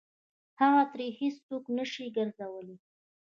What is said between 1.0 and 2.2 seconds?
هېڅ څوک نه شي